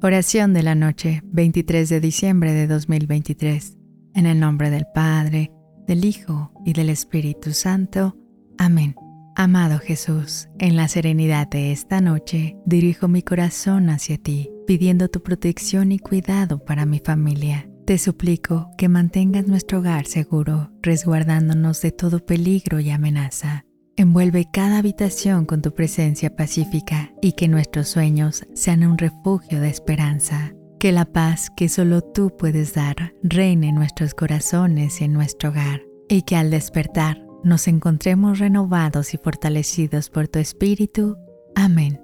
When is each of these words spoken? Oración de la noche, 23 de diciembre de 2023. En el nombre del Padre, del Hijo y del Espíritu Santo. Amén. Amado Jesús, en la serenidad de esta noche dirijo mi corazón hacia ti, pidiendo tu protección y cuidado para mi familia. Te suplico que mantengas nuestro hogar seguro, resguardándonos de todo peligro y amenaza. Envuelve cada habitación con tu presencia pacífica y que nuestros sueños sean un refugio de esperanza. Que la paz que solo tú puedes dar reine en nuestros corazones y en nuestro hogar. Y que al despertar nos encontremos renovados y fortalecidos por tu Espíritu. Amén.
Oración 0.00 0.54
de 0.54 0.62
la 0.62 0.76
noche, 0.76 1.22
23 1.24 1.88
de 1.88 2.00
diciembre 2.00 2.52
de 2.52 2.68
2023. 2.68 3.76
En 4.14 4.26
el 4.26 4.38
nombre 4.38 4.70
del 4.70 4.86
Padre, 4.94 5.50
del 5.88 6.04
Hijo 6.04 6.52
y 6.64 6.72
del 6.72 6.88
Espíritu 6.90 7.52
Santo. 7.52 8.16
Amén. 8.58 8.94
Amado 9.34 9.78
Jesús, 9.78 10.48
en 10.58 10.76
la 10.76 10.88
serenidad 10.88 11.48
de 11.48 11.72
esta 11.72 12.00
noche 12.00 12.56
dirijo 12.64 13.08
mi 13.08 13.22
corazón 13.22 13.90
hacia 13.90 14.18
ti, 14.18 14.50
pidiendo 14.66 15.08
tu 15.08 15.22
protección 15.22 15.92
y 15.92 15.98
cuidado 15.98 16.64
para 16.64 16.86
mi 16.86 17.00
familia. 17.00 17.68
Te 17.84 17.98
suplico 17.98 18.70
que 18.76 18.88
mantengas 18.88 19.46
nuestro 19.46 19.78
hogar 19.78 20.06
seguro, 20.06 20.70
resguardándonos 20.82 21.80
de 21.80 21.90
todo 21.90 22.24
peligro 22.24 22.80
y 22.80 22.90
amenaza. 22.90 23.64
Envuelve 23.98 24.46
cada 24.48 24.78
habitación 24.78 25.44
con 25.44 25.60
tu 25.60 25.74
presencia 25.74 26.36
pacífica 26.36 27.10
y 27.20 27.32
que 27.32 27.48
nuestros 27.48 27.88
sueños 27.88 28.44
sean 28.54 28.86
un 28.86 28.96
refugio 28.96 29.60
de 29.60 29.70
esperanza. 29.70 30.54
Que 30.78 30.92
la 30.92 31.04
paz 31.04 31.50
que 31.50 31.68
solo 31.68 32.00
tú 32.00 32.30
puedes 32.36 32.74
dar 32.74 33.12
reine 33.24 33.70
en 33.70 33.74
nuestros 33.74 34.14
corazones 34.14 35.00
y 35.00 35.04
en 35.06 35.14
nuestro 35.14 35.50
hogar. 35.50 35.82
Y 36.08 36.22
que 36.22 36.36
al 36.36 36.52
despertar 36.52 37.20
nos 37.42 37.66
encontremos 37.66 38.38
renovados 38.38 39.14
y 39.14 39.16
fortalecidos 39.16 40.10
por 40.10 40.28
tu 40.28 40.38
Espíritu. 40.38 41.16
Amén. 41.56 42.00